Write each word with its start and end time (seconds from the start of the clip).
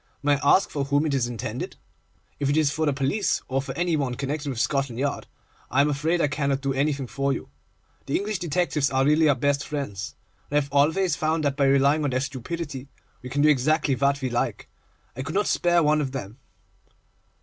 May 0.23 0.39
I 0.39 0.55
ask 0.55 0.71
for 0.71 0.85
whom 0.85 1.05
it 1.05 1.13
is 1.13 1.27
intended? 1.27 1.75
If 2.39 2.49
it 2.49 2.57
is 2.57 2.71
for 2.71 2.87
the 2.87 2.91
police, 2.91 3.43
or 3.47 3.61
for 3.61 3.77
any 3.77 3.95
one 3.95 4.15
connected 4.15 4.49
with 4.49 4.59
Scotland 4.59 4.97
Yard, 4.97 5.27
I 5.69 5.79
am 5.79 5.91
afraid 5.91 6.19
I 6.21 6.27
cannot 6.27 6.61
do 6.61 6.73
anything 6.73 7.05
for 7.05 7.31
you. 7.31 7.49
The 8.07 8.15
English 8.17 8.39
detectives 8.39 8.89
are 8.89 9.05
really 9.05 9.29
our 9.29 9.35
best 9.35 9.63
friends, 9.67 10.15
and 10.49 10.57
I 10.57 10.61
have 10.61 10.73
always 10.73 11.15
found 11.15 11.43
that 11.43 11.55
by 11.55 11.65
relying 11.65 12.03
on 12.03 12.09
their 12.09 12.19
stupidity, 12.19 12.89
we 13.21 13.29
can 13.29 13.43
do 13.43 13.49
exactly 13.49 13.93
what 13.95 14.23
we 14.23 14.31
like. 14.31 14.67
I 15.15 15.21
could 15.21 15.35
not 15.35 15.45
spare 15.45 15.83
one 15.83 16.01
of 16.01 16.13
them. 16.13 16.39